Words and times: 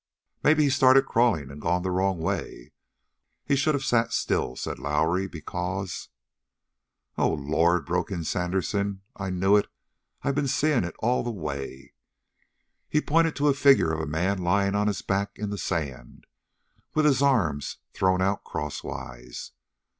"Maybe 0.43 0.63
he's 0.63 0.75
started 0.75 1.05
crawling 1.05 1.51
and 1.51 1.61
gone 1.61 1.83
the 1.83 1.91
wrong 1.91 2.17
way. 2.17 2.71
He 3.45 3.55
should 3.55 3.75
have 3.75 3.83
sat 3.85 4.11
still," 4.13 4.55
said 4.55 4.79
Lowrie, 4.79 5.27
"because" 5.27 6.09
"Oh, 7.19 7.29
Lord," 7.35 7.85
broke 7.85 8.09
in 8.09 8.23
Sandersen, 8.23 9.03
"I 9.15 9.29
knew 9.29 9.55
it! 9.57 9.67
I 10.23 10.31
been 10.31 10.47
seeing 10.47 10.83
it 10.83 10.95
all 11.01 11.21
the 11.23 11.29
way!" 11.29 11.93
He 12.89 12.99
pointed 12.99 13.35
to 13.35 13.47
a 13.47 13.53
figure 13.53 13.93
of 13.93 13.99
a 13.99 14.07
man 14.07 14.39
lying 14.41 14.73
on 14.73 14.87
his 14.87 15.03
back 15.03 15.33
in 15.35 15.51
the 15.51 15.59
sand, 15.59 16.25
with 16.95 17.05
his 17.05 17.21
arms 17.21 17.77
thrown 17.93 18.23
out 18.23 18.43
crosswise. 18.43 19.51